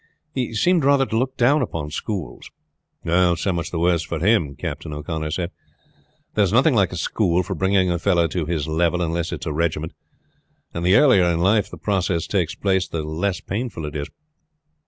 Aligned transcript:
He 0.33 0.55
seemed 0.55 0.83
rather 0.83 1.05
to 1.05 1.15
look 1.15 1.37
down 1.37 1.61
upon 1.61 1.91
schools." 1.91 2.49
"So 3.05 3.53
much 3.53 3.69
the 3.69 3.77
worse 3.77 4.01
for 4.01 4.17
him," 4.17 4.55
Captain 4.55 4.91
O'Connor 4.93 5.29
said. 5.29 5.51
"There 6.33 6.43
is 6.43 6.51
nothing 6.51 6.73
like 6.73 6.91
a 6.91 6.97
school 6.97 7.43
for 7.43 7.53
bringing 7.53 7.91
a 7.91 7.99
fellow 7.99 8.25
to 8.29 8.47
his 8.47 8.67
level, 8.67 9.03
unless 9.03 9.31
it 9.31 9.43
is 9.43 9.45
a 9.45 9.53
regiment; 9.53 9.93
and 10.73 10.83
the 10.83 10.95
earlier 10.95 11.25
in 11.25 11.39
life 11.39 11.69
the 11.69 11.77
process 11.77 12.25
takes 12.25 12.55
place 12.55 12.87
the 12.87 13.03
less 13.03 13.41
painful 13.41 13.85
it 13.85 13.95
is." 13.95 14.07